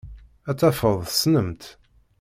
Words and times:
Ad 0.49 0.57
tafeḍ 0.59 0.97
tessnem-tt. 1.03 1.65